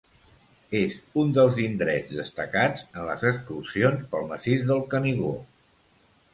[0.77, 5.39] És un dels indrets destacats en les excursions pel massís del Canigó.